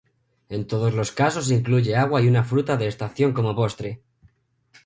[0.49, 4.01] En todos los casos, incluye agua y una fruta de estación como postre.